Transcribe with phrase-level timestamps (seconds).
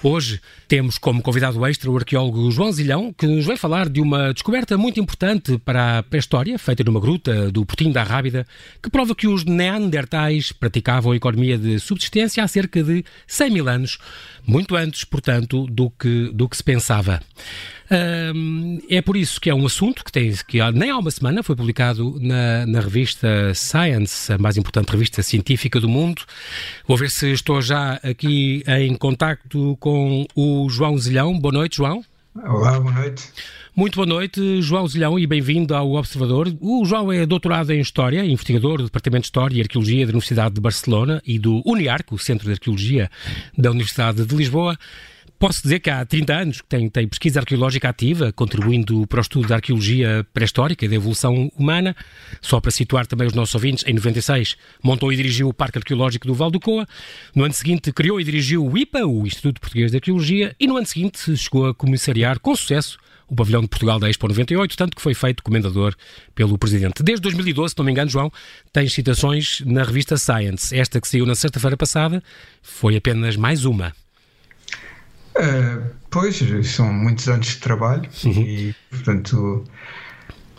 [0.00, 4.32] Hoje temos como convidado extra o arqueólogo João Zilhão, que nos vem falar de uma
[4.32, 8.46] descoberta muito importante para a pré-história, feita numa gruta do Portinho da Rábida,
[8.80, 13.68] que prova que os neandertais praticavam a economia de subsistência há cerca de 100 mil
[13.68, 13.98] anos,
[14.46, 17.20] muito antes, portanto, do que, do que se pensava.
[18.88, 21.56] É por isso que é um assunto que tem que nem há uma semana foi
[21.56, 26.22] publicado na, na revista Science, a mais importante revista científica do mundo.
[26.86, 31.38] Vou ver se estou já aqui em contacto com o João Zilhão.
[31.38, 32.04] Boa noite, João.
[32.46, 33.32] Olá, boa noite.
[33.74, 36.52] Muito boa noite, João Zilhão, e bem-vindo ao Observador.
[36.60, 40.54] O João é doutorado em História, investigador do Departamento de História e Arqueologia da Universidade
[40.54, 43.10] de Barcelona e do UNIARC, o Centro de Arqueologia
[43.56, 44.78] da Universidade de Lisboa.
[45.38, 49.46] Posso dizer que há 30 anos que tem, pesquisa arqueológica ativa, contribuindo para o estudo
[49.46, 51.94] da arqueologia pré-histórica e da evolução humana.
[52.40, 56.26] Só para situar também os nossos ouvintes, em 96 montou e dirigiu o Parque Arqueológico
[56.26, 56.84] do Val do Coa.
[57.36, 60.76] No ano seguinte criou e dirigiu o IPA, o Instituto Português de Arqueologia, e no
[60.76, 64.96] ano seguinte chegou a comissariar com sucesso o pavilhão de Portugal da Expo 98, tanto
[64.96, 65.94] que foi feito comendador
[66.34, 67.00] pelo Presidente.
[67.00, 68.32] Desde 2012, se não me engano, João,
[68.72, 70.76] tem citações na revista Science.
[70.76, 72.20] Esta que saiu na sexta-feira passada
[72.60, 73.92] foi apenas mais uma.
[75.38, 78.32] Uh, pois, são muitos anos de trabalho uhum.
[78.32, 79.64] e, portanto,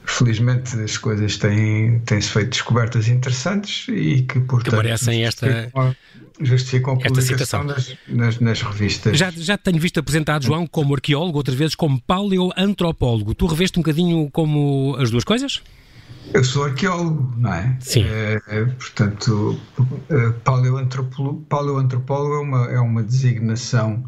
[0.05, 5.71] felizmente as coisas têm, têm-se feito descobertas interessantes e que, portanto, que merecem esta,
[6.39, 9.17] justificam a esta citação nas, nas, nas, revistas.
[9.17, 13.35] Já, já tenho visto apresentado, João, como arqueólogo, outras vezes como paleoantropólogo.
[13.35, 15.61] Tu reveste um bocadinho como as duas coisas?
[16.33, 17.77] Eu sou arqueólogo, não é?
[17.79, 18.05] Sim.
[18.05, 19.59] É, portanto,
[20.43, 24.03] paleoantropólogo, paleoantropólogo é, uma, é uma designação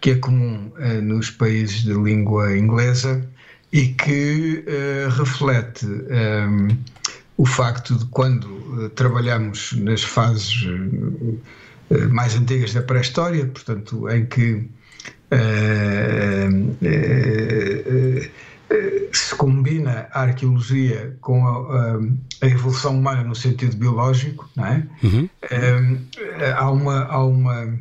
[0.00, 3.24] que é comum uh, nos países de língua inglesa
[3.72, 6.78] e que uh, reflete um, ehm,
[7.36, 10.66] o facto de quando trabalhamos nas fases
[12.10, 14.68] mais antigas da pré-história, portanto, em que
[19.12, 21.98] se combina a arqueologia com a,
[22.42, 24.86] a, evolução humana no sentido biológico, não é?
[25.02, 25.28] Uhum.
[26.56, 27.78] Há, uma, há uma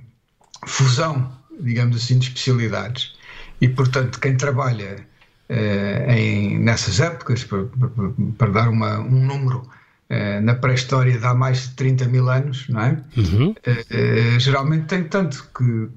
[0.68, 3.16] fusão digamos assim, de especialidades.
[3.60, 5.06] E, portanto, quem trabalha
[5.50, 7.90] eh, em, nessas épocas, para, para,
[8.38, 9.64] para dar uma, um número,
[10.10, 12.98] eh, na pré-história de há mais de 30 mil anos, não é?
[13.16, 13.56] Uhum.
[13.66, 15.90] Eh, geralmente tem tanto que,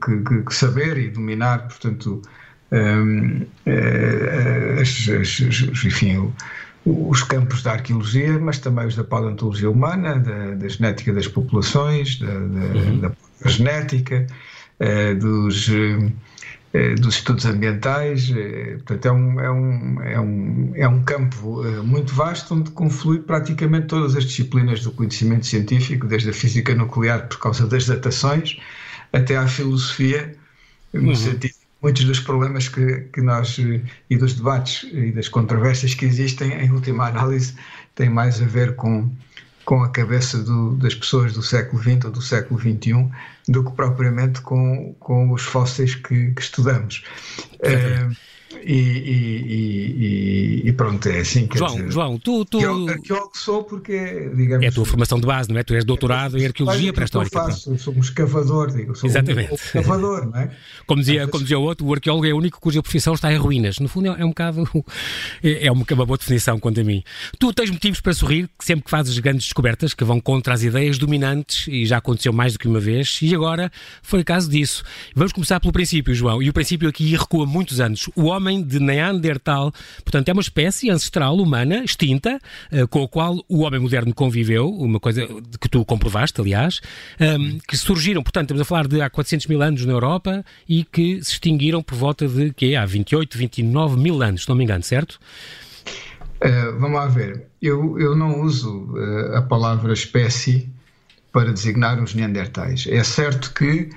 [0.00, 2.22] que, que, saber e dominar, portanto,
[4.80, 5.40] as, as,
[5.84, 6.32] enfim,
[6.84, 12.18] os campos da arqueologia, mas também os da paleontologia humana, da, da genética das populações,
[12.18, 13.00] da, da, uhum.
[13.00, 13.12] da
[13.48, 14.26] genética, eh,
[15.20, 15.68] dos,
[16.72, 18.30] eh, dos estudos ambientais.
[18.30, 23.20] Eh, portanto, é um, é um, é um, é um campo muito vasto onde conflui
[23.20, 28.58] praticamente todas as disciplinas do conhecimento científico, desde a física nuclear, por causa das datações,
[29.12, 30.34] até à filosofia,
[30.92, 31.14] no uhum.
[31.14, 31.54] sentido
[31.84, 33.58] muitos dos problemas que, que nós
[34.08, 37.54] e dos debates e das controvérsias que existem, em última análise,
[37.94, 39.10] têm mais a ver com
[39.64, 43.10] com a cabeça do, das pessoas do século XX ou do século XXI
[43.48, 47.04] do que propriamente com, com os fósseis que, que estudamos.
[47.60, 48.04] É.
[48.04, 48.16] Uh,
[48.66, 52.44] e, e, e, e, pronto, é assim que João, dizer, João, tu.
[52.44, 52.58] tu...
[52.88, 54.64] Arqueólogo sou porque, digamos.
[54.64, 55.62] É a tua formação de base, não é?
[55.62, 57.38] Tu és doutorado é, em arqueologia pré-histórica.
[57.38, 58.94] Eu faço, eu sou um escavador, digo.
[58.94, 59.52] Sou Exatamente.
[59.52, 60.50] Um, escavador, não é?
[60.86, 63.36] Como dizia, como dizia o outro, o arqueólogo é o único cuja profissão está em
[63.36, 63.78] ruínas.
[63.78, 64.64] No fundo, é, é um bocado.
[65.42, 67.02] É, é uma, uma boa definição, quanto a mim.
[67.38, 70.96] Tu tens motivos para sorrir sempre que fazes grandes descobertas que vão contra as ideias
[70.98, 73.70] dominantes, e já aconteceu mais do que uma vez, e agora
[74.02, 74.82] foi o caso disso.
[75.14, 76.42] Vamos começar pelo princípio, João.
[76.42, 78.08] E o princípio aqui recua muitos anos.
[78.14, 79.72] O homem de Neandertal.
[80.02, 82.38] Portanto, é uma espécie ancestral humana, extinta,
[82.72, 85.26] uh, com a qual o homem moderno conviveu, uma coisa
[85.60, 86.80] que tu comprovaste, aliás,
[87.18, 90.84] ehm, que surgiram, portanto, estamos a falar de há 400 mil anos na Europa e
[90.84, 94.64] que se extinguiram por volta de, que há 28, 29 mil anos, se não me
[94.64, 95.18] engano, certo?
[96.44, 97.46] Uh, vamos lá ver.
[97.60, 100.68] Eu, eu não uso uh, a palavra espécie
[101.32, 102.86] para designar os neandertais.
[102.88, 103.90] É certo que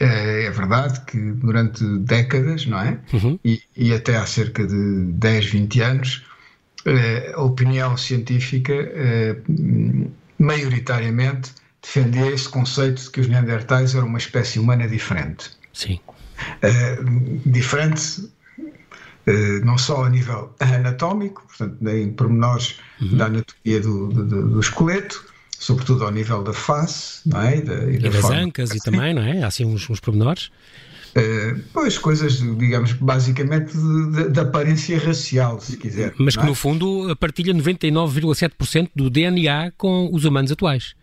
[0.00, 2.98] é, é verdade que durante décadas, não é?
[3.12, 3.38] Uhum.
[3.44, 6.24] E, e, até há cerca de 10, 20 anos,
[6.86, 9.36] eh, a opinião científica eh,
[10.38, 11.52] maioritariamente
[11.82, 15.50] defendia esse conceito de que os Neandertais eram uma espécie humana diferente.
[15.72, 15.98] Sim.
[17.44, 18.30] Diferente
[19.64, 23.16] não só a nível anatómico, portanto, em pormenores uhum.
[23.16, 25.26] da anatomia do, do, do esqueleto,
[25.58, 27.58] sobretudo ao nível da face, não é?
[27.58, 28.36] E, da, e, e da das forma...
[28.36, 29.42] ancas e também, não é?
[29.42, 30.50] Há assim uns, uns pormenores.
[31.16, 33.72] Uh, pois, coisas, digamos, basicamente
[34.30, 36.14] da aparência racial, se quiser.
[36.18, 36.46] Mas que, é?
[36.46, 40.94] no fundo, partilha 99,7% do DNA com os humanos atuais.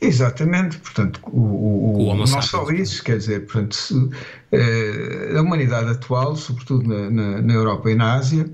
[0.00, 4.10] Exatamente, portanto, o, o, o não só isso, quer dizer, portanto, se,
[4.50, 8.48] eh, a humanidade atual, sobretudo na, na, na Europa e na Ásia,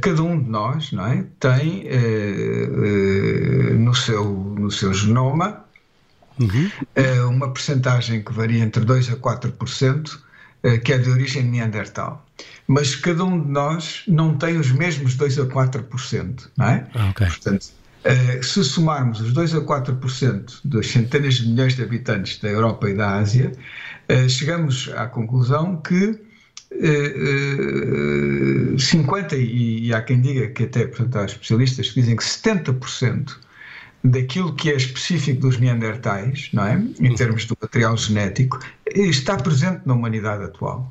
[0.00, 2.68] cada um de nós não é, tem eh,
[3.70, 4.24] eh no, seu,
[4.58, 5.64] no seu genoma
[6.40, 6.70] uhum.
[6.96, 10.18] Eh, uma percentagem que varia entre 2% a 4%,
[10.62, 12.26] eh, que é de origem neandertal.
[12.66, 16.86] Mas cada um de nós não tem os mesmos 2 a 4%, não é?
[16.94, 17.26] Ah, okay.
[17.26, 17.66] Portanto,
[18.04, 22.88] eh, se somarmos os 2 a 4% das centenas de milhões de habitantes da Europa
[22.88, 23.52] e da Ásia,
[24.28, 26.18] chegamos à conclusão que
[28.78, 33.36] 50, e há quem diga que até, portanto, há especialistas que dizem que 70%
[34.02, 36.74] daquilo que é específico dos Neandertais, não é?
[37.00, 37.14] Em uhum.
[37.14, 38.58] termos do material genético,
[38.94, 40.90] está presente na humanidade atual.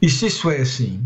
[0.00, 1.02] E se isso é assim,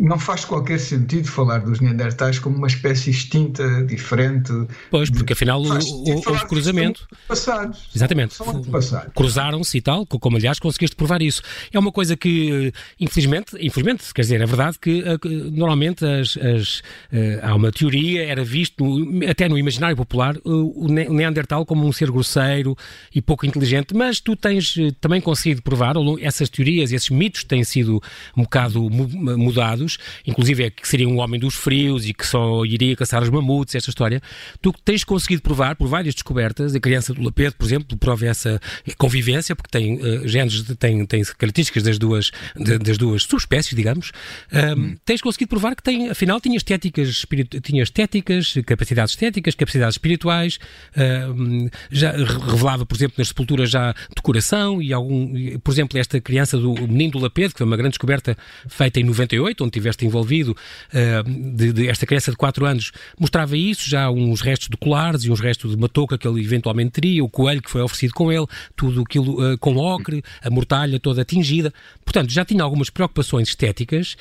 [0.00, 4.50] não faz qualquer sentido falar dos Neandertais como uma espécie extinta, diferente.
[4.90, 7.06] Pois, porque afinal houve cruzamento.
[7.28, 7.88] Passados.
[7.94, 8.36] Exatamente.
[9.14, 11.42] Cruzaram-se e tal, como aliás conseguiste provar isso.
[11.70, 15.18] É uma coisa que, infelizmente, infelizmente, quer dizer, é verdade que, eh,
[15.52, 16.78] normalmente as, as,
[17.12, 18.84] uh, há uma teoria, era visto
[19.28, 22.74] até no imaginário popular o Neandertal como um ser grosseiro
[23.14, 27.62] e pouco inteligente, mas tu tens eh, também conseguido provar, essas teorias, esses mitos têm
[27.64, 28.02] sido
[28.34, 29.89] um bocado mudados
[30.26, 33.74] inclusive é que seria um homem dos frios e que só iria caçar os mamutes,
[33.74, 34.20] esta história,
[34.60, 38.60] tu tens conseguido provar por várias descobertas, a criança do Lapedo, por exemplo, prova essa
[38.98, 44.12] convivência, porque tem uh, genes, tem, tem características das duas, de, das duas subespécies, digamos,
[44.52, 44.96] hum.
[45.04, 47.24] tens conseguido provar que tem, afinal, tinha estéticas,
[47.62, 50.58] tinha estéticas, capacidades estéticas, capacidades espirituais,
[50.96, 56.58] uh, já revelava, por exemplo, nas sepulturas já decoração e algum, por exemplo, esta criança
[56.58, 58.36] do menino do Lapedo, que foi uma grande descoberta
[58.68, 60.56] feita em 98, onde estiveste envolvido,
[60.92, 65.22] uh, de, de, esta criança de 4 anos, mostrava isso, já uns restos de colares
[65.24, 68.12] e uns restos de uma touca que ele eventualmente teria, o coelho que foi oferecido
[68.12, 68.46] com ele,
[68.76, 71.72] tudo aquilo uh, com ocre, a mortalha toda atingida.
[72.04, 74.16] Portanto, já tinha algumas preocupações estéticas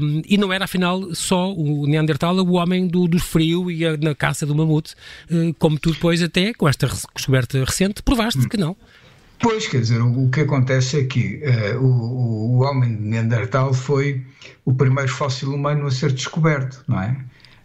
[0.00, 3.96] um, e não era, afinal, só o Neandertal o homem do, do frio e a,
[3.96, 4.94] na caça do mamute,
[5.30, 8.76] uh, como tu depois até, com esta descoberta recente, provaste que não.
[9.40, 13.74] Pois, quer dizer, o, o que acontece é que uh, o, o, homem de Neandertal
[13.74, 14.24] foi
[14.64, 17.16] o primeiro fóssil humano a ser descoberto, não é?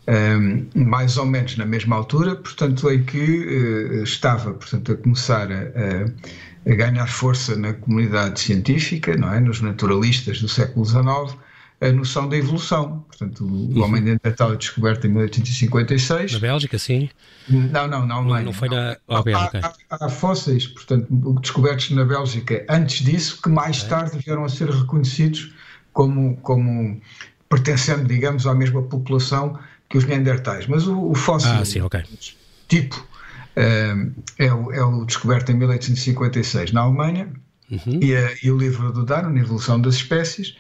[0.08, 5.52] Um, mais ou menos na mesma altura, portanto, em que uh, estava portanto, a começar
[5.52, 9.40] a, a, ganhar força na comunidade científica, não é?
[9.40, 11.38] nos naturalistas do século XIX,
[11.82, 13.06] a noção da evolução.
[13.08, 13.84] Portanto, o uhum.
[13.84, 16.34] homem de Neandertal é descoberto em 1856.
[16.34, 17.10] Na Bélgica, sim?
[17.48, 18.40] Não, não, na Alemanha.
[18.40, 19.60] Não, não foi na Bélgica.
[19.90, 21.08] Há, há, há, fósseis, portanto,
[21.42, 25.54] descobertos na Bélgica antes disso, que mais tarde vieram a ser reconhecidos
[25.94, 27.02] como, como
[27.48, 29.58] pertencendo, digamos, à mesma população
[29.90, 30.68] que os Neandertais.
[30.68, 32.04] Mas o, o fóssil ah, sim, okay.
[32.68, 37.32] tipo uh, é, o, é o descoberto em 1856 na Alemanha
[37.72, 38.00] uhum.
[38.02, 40.56] e, a, e, o livro do Darwin, Evolução das Espécies,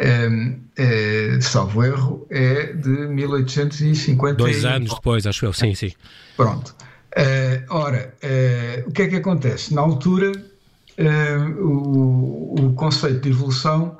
[0.00, 4.36] é, salvo erro, é de 1850.
[4.36, 5.92] Dois anos depois, acho eu, sim, sim.
[6.36, 6.74] Pronto.
[7.10, 9.74] Uh, ora, uh, o que é que acontece?
[9.74, 13.98] Na altura, uh, o, o, conceito de evolução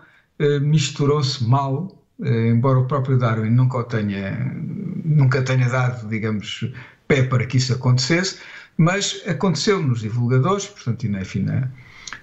[0.62, 4.50] misturou-se mal, embora o próprio Darwin nunca tenha,
[5.05, 6.64] nunca tenha dado, digamos,
[7.07, 8.38] pé para que isso acontecesse,
[8.78, 11.69] mas aconteceu nos divulgadores, portanto, e na, enfim, na,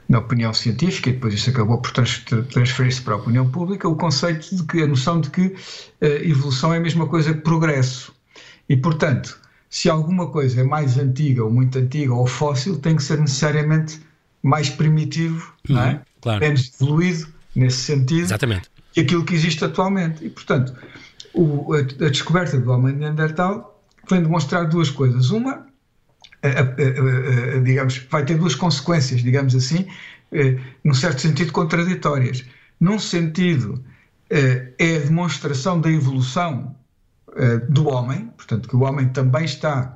[0.08, 4.56] na opinião científica, e depois isso acabou por transferir-se para a opinião pública, o conceito
[4.56, 5.56] de que, a noção de que
[6.02, 8.14] a eh, evolução é a mesma coisa que progresso.
[8.70, 9.38] E, portanto,
[9.70, 14.00] se alguma coisa é mais antiga ou muito antiga ou fóssil, tem que ser necessariamente
[14.42, 16.02] mais primitivo, uhum, não é?
[16.22, 16.40] claro.
[16.40, 18.70] menos evoluído nesse sentido Exatamente.
[18.94, 20.26] que aquilo que existe atualmente.
[20.26, 20.74] E, portanto,
[21.34, 25.32] o, a, a, descoberta do homem de Neandertal vem demonstrar duas coisas.
[25.32, 25.68] Uma,
[27.64, 29.88] digamos, vai ter duas consequências, digamos assim,
[30.32, 32.44] eh, num certo sentido contraditórias.
[32.80, 33.84] Num sentido,
[34.30, 36.76] eh, é a demonstração da evolução
[37.36, 39.94] eh, do homem, portanto, que o homem também está,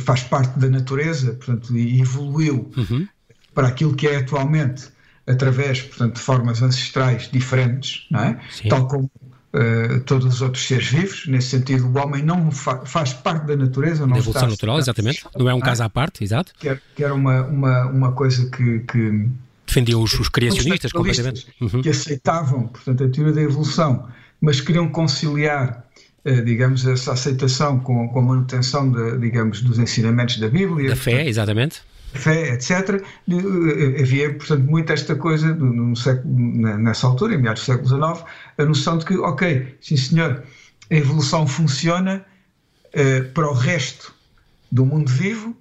[0.00, 3.08] faz parte da natureza, portanto, e evoluiu uhum.
[3.54, 4.90] para aquilo que é atualmente
[5.26, 8.40] através, portanto, de formas ancestrais diferentes, não é?
[8.68, 9.10] Tal como
[9.54, 11.26] uh, todos os outros seres vivos.
[11.26, 14.06] Nesse sentido, o homem não fa faz parte da natureza.
[14.06, 15.24] Não da evolução natural, exatamente.
[15.36, 16.52] Não é um caso à parte, exato.
[16.58, 19.28] Que era, que era uma, uma, uma coisa que, que
[19.66, 21.46] defendiam os, os criacionistas completamente.
[21.60, 21.82] Uhum.
[21.82, 24.08] Que aceitavam, portanto, a teoria da evolução,
[24.40, 25.84] mas queriam conciliar,
[26.24, 30.90] uh, digamos, essa aceitação com, com a manutenção, de, digamos, dos ensinamentos da Bíblia.
[30.90, 31.82] Da fé, exatamente
[32.14, 33.02] fé, etc.
[33.28, 36.34] Eh, havia, portanto, muito esta coisa, no século,
[36.78, 38.24] nessa altura, em meados do século XIX,
[38.58, 40.42] a noção de que, ok, sim senhor,
[40.90, 42.24] a evolução funciona
[42.86, 44.14] uh, para o resto
[44.70, 45.56] do mundo vivo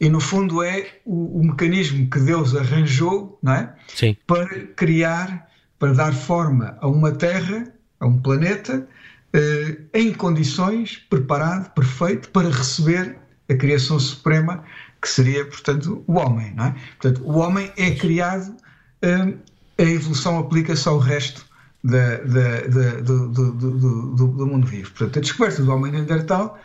[0.00, 3.74] e no fundo é o, o mecanismo que Deus arranjou não é?
[3.88, 4.16] Sim.
[4.26, 8.88] para criar, para dar forma a uma Terra, a um planeta,
[9.32, 13.16] eh, em condições, preparado, perfeito, para receber
[13.48, 14.64] a criação suprema,
[15.00, 16.52] que seria, portanto, o homem.
[16.54, 16.74] Não é?
[17.00, 18.54] Portanto, o homem é criado,
[19.02, 19.34] eh,
[19.78, 21.44] a evolução aplica-se ao resto
[21.82, 24.90] da, da, da, do, do, do, do, mundo vivo.
[24.90, 26.58] Portanto, a descoberta do homem neandertal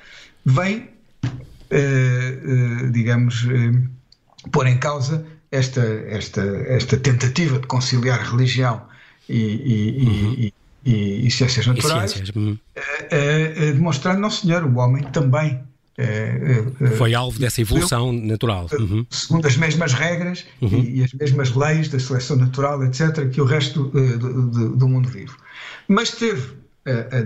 [0.46, 0.89] vem,
[1.70, 3.72] eh, eh, digamos, eh,
[4.51, 8.82] pôr em causa esta, esta, esta tentativa de conciliar religião
[9.30, 10.34] e, e, uhum.
[10.34, 10.54] e,
[10.86, 12.36] e, e ciências naturais, ciências.
[12.36, 12.58] Uhum.
[13.74, 15.63] demonstrando, não senhor, o homem também
[16.98, 18.68] foi alvo dessa evolução natural.
[18.78, 19.06] Uhum.
[19.10, 20.80] Segundo as mesmas regras uhum.
[20.80, 24.88] e, e, as mesmas leis da seleção natural, etc., que o resto do, do, do
[24.88, 25.32] mundo vive.
[25.88, 26.54] Mas teve,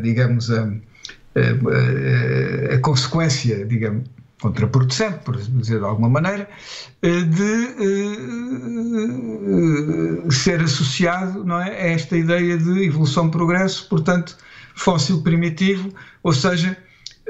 [0.01, 4.03] digamos, a, a, a, a consequência, digamos,
[4.39, 6.49] contraproducente, por dizer de alguma maneira,
[7.01, 7.69] eh, de
[10.25, 14.37] uh, ser associado não é, a esta ideia de evolução-progresso, portanto,
[14.75, 16.77] fóssil primitivo, ou seja,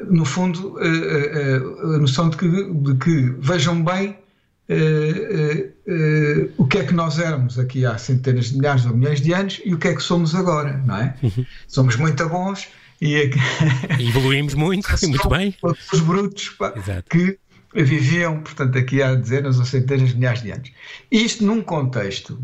[0.08, 4.18] no fundo, uh, uh, a noção de que, de que vejam bem
[6.60, 9.60] o que é que nós éramos aqui há centenas de milhares ou milhões de anos
[9.66, 11.16] e o que é que somos agora, não é?
[11.24, 11.44] Uhum.
[11.68, 12.68] Somos muito bons
[13.02, 13.32] e,
[14.00, 15.56] evoluímos muito, muito bem.
[15.92, 16.74] Os brutos pá,
[17.10, 17.40] que
[17.74, 20.72] viviam, portanto, aqui há dezenas ou centenas de milhares de anos.
[21.12, 22.42] Isto num contexto,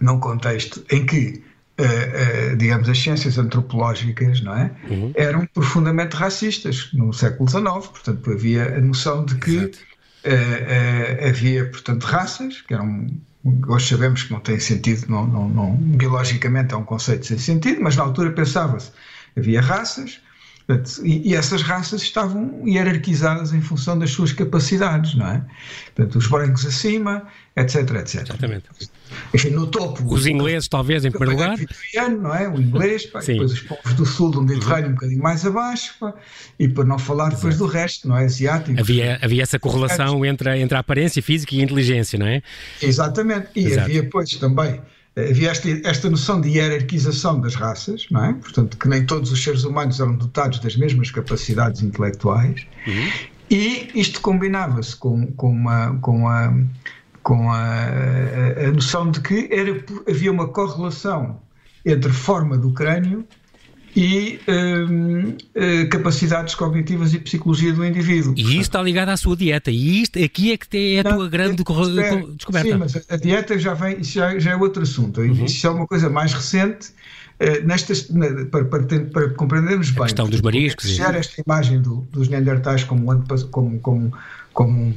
[0.00, 1.42] num contexto em que,
[1.78, 5.12] uh, uh, digamos, as ciências antropológicas, não é, uhum.
[5.14, 7.64] eram profundamente racistas no século XIX.
[7.64, 13.06] Portanto, havia a noção de que uh, havia, portanto, raças que eram
[13.68, 17.82] hoje sabemos que não tem sentido, não, não, não, biologicamente é um conceito sem sentido,
[17.82, 18.90] mas na altura pensava-se
[19.36, 20.20] havia raças,
[21.02, 25.44] e, e, essas raças estavam hierarquizadas em função das suas capacidades, não é?
[25.94, 28.22] Portanto, os brancos acima, etc, etc.
[28.22, 28.64] Exatamente.
[29.34, 30.02] Enfim, no topo.
[30.12, 31.58] Os ingleses, talvez, em primeiro lugar.
[32.18, 32.48] não é?
[32.48, 36.14] O inglês, pá, depois os povos do sul do Mediterrâneo, um bocadinho mais abaixo, pá,
[36.58, 37.70] e para não falar depois Exato.
[37.70, 38.24] do resto, não é?
[38.24, 38.80] Asiático.
[38.80, 42.42] Havia, havia essa correlação entre entre a aparência física e a inteligência, não é?
[42.80, 43.48] Exatamente.
[43.54, 43.80] E Exato.
[43.82, 44.80] havia, pois, também
[45.16, 48.32] havia esta, esta noção de hierarquização das raças, não é?
[48.34, 53.10] Portanto, que nem todos os seres humanos eram dotados das mesmas capacidades intelectuais, uhum.
[53.50, 56.52] e isto combinava-se com, com, uma, com, a,
[57.22, 61.40] com a, a, a noção de que era, havia uma correlação
[61.86, 63.24] entre forma do crânio
[63.96, 68.34] e um, uh, eh, capacidades cognitivas e psicologia do indivíduo.
[68.36, 69.70] E isso está ligado à sua dieta.
[69.70, 72.70] E isto aqui é que é a tua grande é, descoberta.
[72.70, 75.20] Sim, mas a dieta já vem, isso já, já é outro assunto.
[75.20, 75.44] Uhum.
[75.44, 76.88] Isso é uma coisa mais recente.
[77.40, 80.02] Uh, nestas, na, para, para, para, compreendermos bem.
[80.02, 80.86] A questão dos mariscos.
[80.86, 83.06] Deixar esta imagem do, dos neandertais como,
[83.50, 84.12] como, como,
[84.52, 84.94] como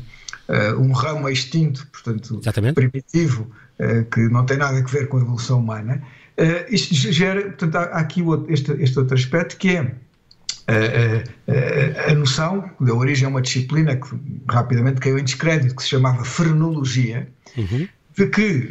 [0.48, 2.76] uh, um ramo extinto, portanto, Exatamente.
[2.76, 3.48] primitivo,
[3.80, 6.02] uh, que não tem nada a ver com a evolução humana.
[6.40, 12.14] Uh, isto gera, portanto, há, aqui este, este outro aspecto que é uh, uh, a
[12.14, 14.08] noção da origem a uma disciplina que
[14.48, 17.28] rapidamente caiu em descrédito, que se chamava frenologia,
[17.58, 17.88] uhum.
[18.16, 18.62] de que,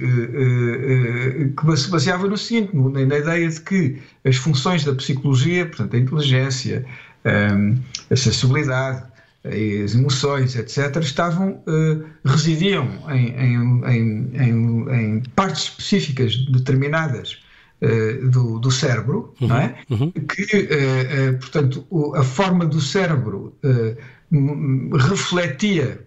[1.57, 5.99] que se baseava no seguinte, na, ideia de que as funções da psicologia, portanto, a
[5.99, 6.87] inteligência,
[7.25, 7.77] um,
[8.11, 9.03] a sensibilidade,
[9.85, 17.46] as emoções, etc., estavam, uh, residiam em, em, em, em, partes específicas determinadas uh,
[18.31, 19.79] do, do, cérebro, uhum, não é?
[19.91, 20.11] Uhum.
[20.11, 23.55] que, uh, portanto, o, a forma do cérebro
[25.09, 26.01] refletia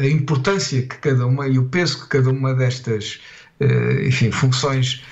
[0.00, 3.20] a importância que cada uma e o peso que cada uma destas
[4.06, 5.04] enfim, funções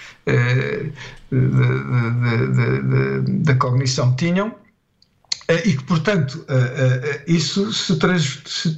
[3.43, 4.55] da cognição tinham
[5.65, 6.45] e que, portanto,
[7.27, 7.97] isso se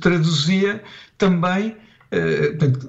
[0.00, 0.82] traduzia
[1.16, 1.76] também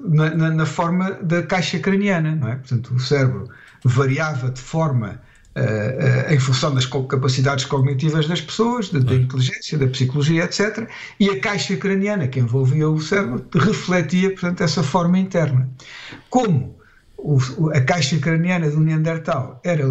[0.04, 2.56] na, na, forma da caixa craniana, não é?
[2.56, 3.48] Portanto, o cérebro
[3.84, 5.20] variava de forma
[5.56, 10.88] Uh, uh, em função das capacidades cognitivas das pessoas, da, da, inteligência, da psicologia, etc.
[11.20, 15.70] E a caixa craniana que envolvia o cérebro refletia, portanto, essa forma interna.
[16.28, 16.76] Como
[17.16, 17.38] o,
[17.72, 19.84] a caixa craniana do Neandertal era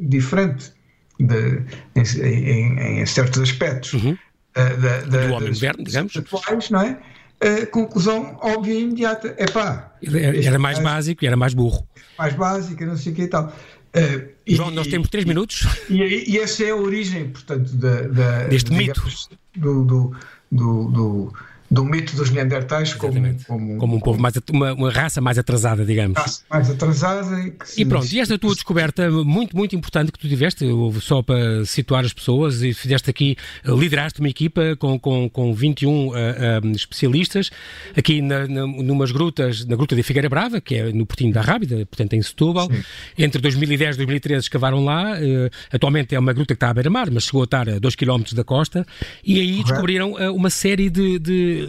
[0.00, 0.72] diferente
[1.20, 1.62] de,
[1.94, 4.12] em, em, em, certos aspectos uhum.
[4.12, 6.16] uh, da, da, do homem moderno, digamos.
[6.16, 6.98] Atuais, não é?
[7.40, 9.34] A conclusão óbvia e imediata.
[9.36, 9.92] É pá.
[10.02, 11.86] Era, era mais básico e era mais burro.
[12.18, 13.52] Mais básico, não sei o que e tal.
[13.94, 15.66] Uh, João, e, nós temos três minutos.
[15.88, 19.38] E, e, essa é a origem, portanto, da, da deste digamos, mito.
[19.56, 20.16] Do, do,
[20.50, 21.32] do, do
[21.74, 23.14] do mito dos Neandertais como,
[23.46, 26.16] como, como, um povo mais uma, uma, raça mais atrasada, digamos.
[26.16, 30.18] Raça mais atrasada e, que e pronto, e esta tua descoberta muito, muito importante que
[30.18, 30.64] tu tiveste,
[31.00, 35.90] só para situar as pessoas, e fizeste aqui, lideraste uma equipa com, com, com 21
[35.90, 37.50] uh, uh, especialistas
[37.96, 41.40] aqui na, na, numas grutas, na Gruta de Figueira Brava, que é no Portinho da
[41.40, 42.68] Rábida, portanto em Setúbal.
[42.70, 42.82] Sim.
[43.18, 47.10] Entre 2010 e 2013 escavaram lá, uh, atualmente é uma gruta que está à beira-mar,
[47.10, 48.86] mas chegou a estar a 2 km da costa,
[49.24, 49.68] e aí Correto.
[49.68, 51.63] descobriram uh, uma série de, de,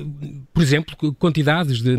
[0.54, 1.96] por exemplo, quantidades de,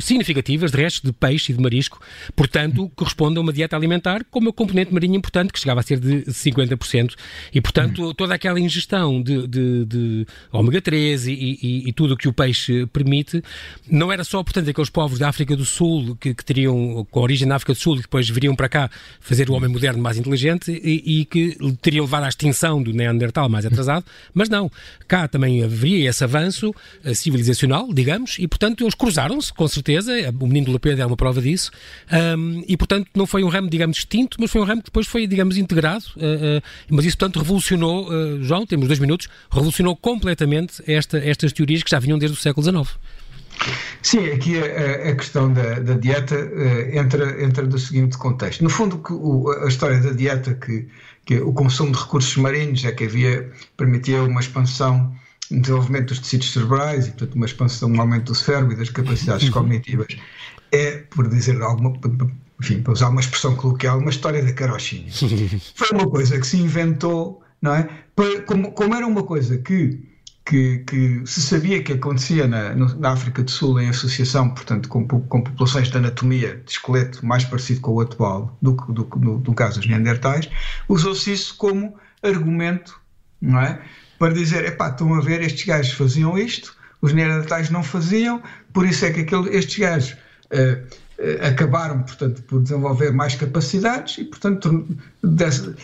[0.00, 2.00] significativas de restos de peixe e de marisco,
[2.36, 5.98] portanto, corresponde a uma dieta alimentar com uma componente marinha importante, que chegava a ser
[5.98, 7.14] de 50%,
[7.52, 12.16] e portanto, toda aquela ingestão de, de, de ômega 3 e, e, e tudo o
[12.16, 13.42] que o peixe permite,
[13.90, 17.46] não era só, portanto, aqueles povos da África do Sul que, que teriam, com origem
[17.46, 20.70] na África do Sul, e depois viriam para cá fazer o homem moderno mais inteligente
[20.70, 24.70] e, e que teria levado à extinção do Neandertal mais atrasado, mas não.
[25.06, 30.12] Cá também haveria esse avanço uh, civilizacional, digamos, e portanto eles cruzaram-se, com certeza.
[30.40, 31.70] O menino do Lapeda é uma prova disso.
[32.36, 35.06] Um, e portanto não foi um ramo, digamos, extinto, mas foi um ramo que depois
[35.06, 36.04] foi, digamos, integrado.
[36.16, 38.08] Uh, uh, mas isso, portanto, revolucionou,
[38.42, 42.64] João, temos dois minutos, revolucionou completamente esta, estas teorias que já vinham desde o século
[42.64, 42.98] XIX.
[44.02, 48.62] Sim, aqui a, a questão da, da dieta uh, entra, entra do seguinte contexto.
[48.62, 50.86] No fundo, o, a história da dieta, que,
[51.24, 55.14] que o consumo de recursos marinhos é que havia, permitia uma expansão,
[55.50, 58.90] um desenvolvimento dos tecidos cerebrais e, portanto, uma expansão, um aumento do cérebro e das
[58.90, 59.52] capacidades uhum.
[59.52, 60.16] cognitivas,
[60.72, 61.92] é, por dizer alguma,
[62.60, 65.10] enfim, para usar uma expressão coloquial, uma história da carochinha.
[65.74, 67.88] Foi uma coisa que se inventou, não é?
[68.46, 73.42] Como, como era uma coisa que que, que, se sabia que acontecia na, na, África
[73.42, 77.92] do Sul em associação, portanto, com, com, populações de anatomia de esqueleto mais parecido com
[77.92, 80.50] o atual do que do, do, do, caso dos Neandertais,
[80.86, 83.00] usou-se isso como argumento,
[83.40, 83.80] não é?
[84.18, 88.42] Para dizer, epá, estão a ver, estes gajos faziam isto, os Neandertais não faziam,
[88.72, 90.82] por isso é que aquele, estes gajos uh,
[91.22, 94.86] uh, acabaram, portanto, por desenvolver mais capacidades e, portanto,
[95.22, 95.74] des, uh,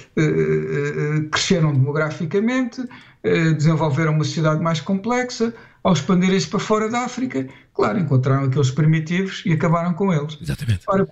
[1.30, 2.82] cresceram demograficamente,
[3.22, 5.52] desenvolveram uma sociedade mais complexa,
[5.85, 10.38] ao expandirem-se para fora da África, claro, encontraram aqueles primitivos e acabaram com eles.
[10.40, 10.81] Exatamente.
[10.87, 11.07] Ora,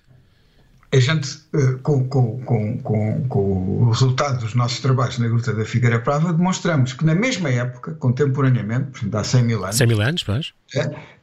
[0.90, 2.78] a gente, eh, com, com, com,
[3.28, 7.50] com, o resultado dos nossos trabalhos na Gruta da Figueira Prava, demonstramos que na mesma
[7.50, 10.24] época, contemporaneamente, portanto há 100 mil anos, 100 mil anos.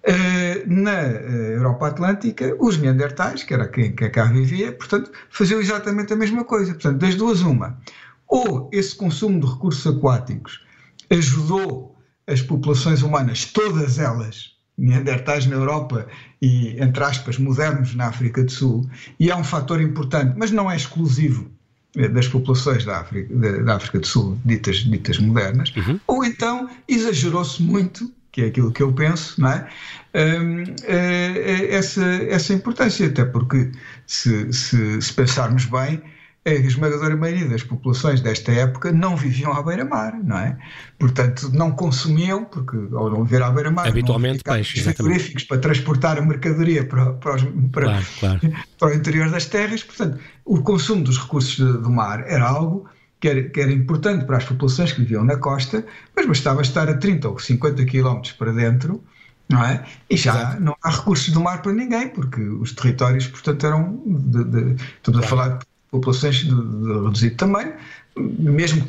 [0.03, 6.13] É, na Europa Atlântica, os Neandertais, que era quem, quem cá vivia, portanto, faziam exatamente
[6.13, 6.73] a mesma coisa.
[6.73, 7.79] Portanto, das duas, uma.
[8.27, 10.63] Ou esse consumo de recursos aquáticos
[11.09, 11.95] ajudou
[12.27, 16.07] as populações humanas, todas elas, neandertais na Europa
[16.41, 20.69] e, entre aspas, modernos na África do Sul, e é um fator importante, mas não
[20.69, 21.49] é exclusivo
[21.95, 23.33] eh, das populações da África,
[23.63, 25.99] da África do Sul ditas, ditas modernas, uhum.
[26.07, 29.67] ou então exagerou-se muito, que é aquilo que eu penso, não é?
[30.13, 33.71] Um, eh, essa, essa importância, até porque
[34.05, 36.01] se, se, se pensarmos bem,
[36.47, 40.55] a esmagadora maioria das populações desta época não viviam à beira-mar, não é?
[40.99, 46.21] Portanto, não consumiam, porque ao não viver à beira-mar, habitualmente peixe, frigoríficos para transportar a
[46.21, 48.39] mercadoria para, para, os, para, claro, claro.
[48.77, 49.83] para, o interior das terras.
[49.83, 52.87] Portanto, o consumo dos recursos do mar era algo
[53.19, 55.83] que era, que era, importante para as populações que viviam na costa,
[56.15, 59.03] mas bastava estar a 30 ou 50 quilómetros para dentro.
[59.47, 59.85] Não é?
[60.09, 60.61] E já Exato.
[60.61, 64.01] não há recursos do mar para ninguém, porque os territórios, portanto, eram.
[64.05, 65.23] De, de, estamos claro.
[65.23, 67.73] a falar de populações de, de reduzido tamanho,
[68.17, 68.85] mesmo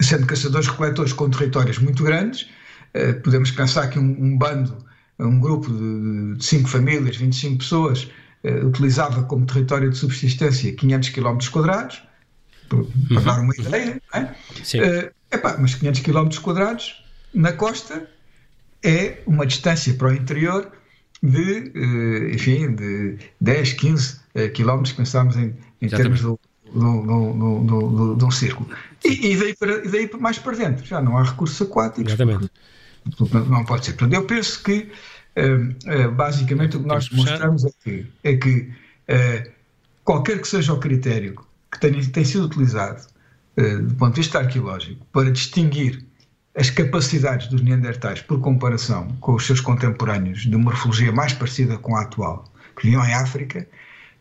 [0.00, 2.48] sendo caçadores-coletores com territórios muito grandes,
[2.94, 4.76] eh, podemos pensar que um, um bando,
[5.18, 8.08] um grupo de, de cinco famílias, 25 pessoas,
[8.44, 12.02] eh, utilizava como território de subsistência 500 km quadrados,
[12.68, 13.24] para, uhum.
[13.24, 14.34] dar uma ideia, não é?
[14.62, 14.80] Sim.
[14.80, 18.08] Uh, epá, mas 500 km quadrados na costa
[18.82, 20.70] é uma distância para o interior
[21.22, 26.38] de, uh, enfim, de 10, 15 uh, quilómetros, pensamos em em termos do,
[26.72, 28.68] do, do, do, do, um círculo.
[29.04, 32.12] E, e, daí para, daí mais para dentro, já não há recursos aquáticos.
[32.12, 32.50] Exatamente.
[33.48, 33.92] Não pode ser.
[33.92, 34.90] Portanto, eu penso que,
[35.36, 38.72] uh, uh, basicamente, o que nós demonstramos é que, é que
[39.08, 39.50] uh,
[40.04, 41.36] qualquer que seja o critério
[41.70, 43.14] que tenha, tem sido utilizado
[43.56, 46.04] do ponto de vista arqueológico para distinguir
[46.54, 51.96] as capacidades dos Neandertais por comparação com os seus contemporâneos de morfologia mais parecida com
[51.96, 52.44] a atual,
[52.76, 53.66] que viviam em África,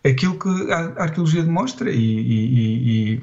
[0.10, 3.22] aquilo que a arqueologia demonstra e, e,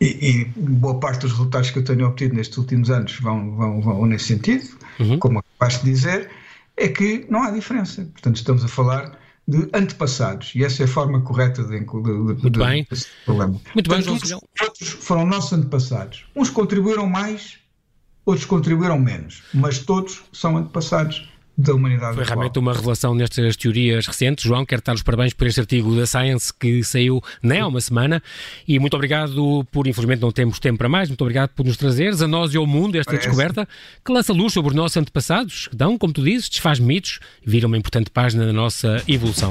[0.00, 3.80] e, e, boa parte dos resultados que eu tenho obtido nestes últimos anos vão, vão,
[3.80, 4.68] vão nesse sentido,
[5.00, 5.18] uhum.
[5.18, 6.30] como acabaste de dizer,
[6.76, 8.04] é que não há diferença.
[8.12, 11.84] Portanto, estamos a falar de antepassados e essa é a forma correta de, de, de,
[11.84, 12.86] Muito de, bem.
[13.24, 13.52] problema.
[13.74, 16.24] Muito Portanto, bem, João Outros foram nossos antepassados.
[16.34, 17.58] Uns contribuíram mais
[18.26, 22.36] outros contribuíram menos, mas todos são antepassados da humanidade Foi atual.
[22.38, 24.44] realmente uma revelação nestas teorias recentes.
[24.44, 27.80] João, quero dar os parabéns por este artigo da Science que saiu nem há uma
[27.80, 28.22] semana
[28.68, 32.20] e muito obrigado por, infelizmente não temos tempo para mais, muito obrigado por nos trazeres
[32.20, 33.28] a nós e ao mundo esta Parece.
[33.28, 33.68] descoberta
[34.04, 37.48] que lança luz sobre os nossos antepassados, que dão, como tu dizes, desfaz mitos e
[37.50, 39.50] vira uma importante página da nossa evolução.